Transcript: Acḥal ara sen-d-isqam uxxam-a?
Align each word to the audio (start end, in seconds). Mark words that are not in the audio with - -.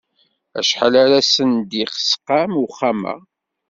Acḥal 0.59 0.93
ara 1.03 1.19
sen-d-isqam 1.21 2.51
uxxam-a? 2.63 3.15